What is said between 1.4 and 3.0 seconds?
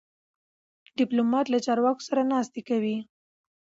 له چارواکو سره ناستې کوي.